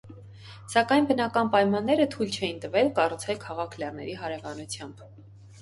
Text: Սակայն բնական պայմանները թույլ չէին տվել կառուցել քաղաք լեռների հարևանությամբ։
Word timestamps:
Սակայն 0.73 1.09
բնական 1.11 1.51
պայմանները 1.57 2.07
թույլ 2.15 2.31
չէին 2.39 2.63
տվել 2.65 2.91
կառուցել 3.01 3.41
քաղաք 3.47 3.79
լեռների 3.83 4.17
հարևանությամբ։ 4.23 5.07